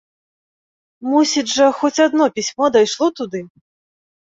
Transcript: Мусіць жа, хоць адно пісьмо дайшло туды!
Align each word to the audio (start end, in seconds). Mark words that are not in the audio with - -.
Мусіць 1.11 1.45
жа, 1.57 1.69
хоць 1.83 2.03
адно 2.09 2.25
пісьмо 2.41 2.75
дайшло 2.81 3.15
туды! 3.23 3.49